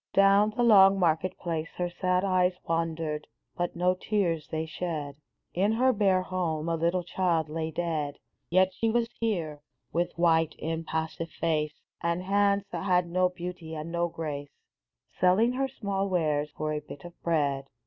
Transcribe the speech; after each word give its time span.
Down 0.15 0.49
the 0.49 0.63
long 0.63 0.97
market 0.97 1.37
place 1.37 1.69
Her 1.77 1.87
sad 1.91 2.23
eyes 2.23 2.55
wandered, 2.67 3.27
but 3.55 3.75
no 3.75 3.93
tears 3.93 4.47
they 4.47 4.65
shed. 4.65 5.15
In 5.53 5.73
her 5.73 5.93
bare 5.93 6.23
home 6.23 6.67
a 6.69 6.75
little 6.75 7.03
child 7.03 7.49
lay 7.49 7.69
dead; 7.69 8.15
Yet 8.49 8.73
she 8.73 8.89
was 8.89 9.07
here, 9.19 9.61
with 9.93 10.17
white, 10.17 10.55
impassive 10.57 11.29
face, 11.29 11.81
And 12.01 12.23
hands 12.23 12.63
that 12.71 12.85
had 12.85 13.05
no 13.11 13.29
beauty 13.29 13.75
and 13.75 13.91
no 13.91 14.07
grace, 14.07 14.57
Selling 15.19 15.53
her 15.53 15.67
small 15.67 16.09
wares 16.09 16.49
for 16.57 16.73
a 16.73 16.79
bit 16.79 17.05
of 17.05 17.13
bread 17.21 17.67